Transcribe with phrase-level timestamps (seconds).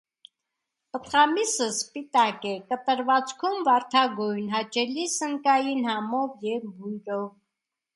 [0.95, 7.29] Պտղամիսը սպիտակ է, կտրվածքում՝ վարդագույն, հաճելի սնկային համով և բույրով։